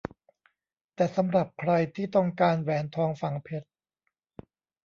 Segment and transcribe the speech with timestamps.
[0.95, 3.67] แต่สำหรับใครที่ต้องการแหวนทองฝังเพชร